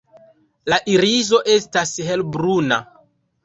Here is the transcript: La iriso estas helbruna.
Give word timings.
La 0.73 0.79
iriso 0.93 1.43
estas 1.59 1.95
helbruna. 2.11 2.85